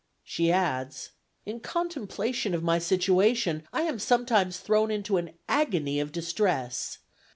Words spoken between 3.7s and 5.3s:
I am sometimes thrown into